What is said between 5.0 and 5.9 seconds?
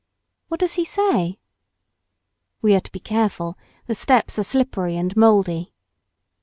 mouldy."